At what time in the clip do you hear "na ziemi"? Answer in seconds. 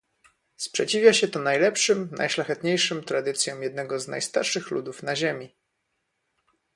5.03-5.55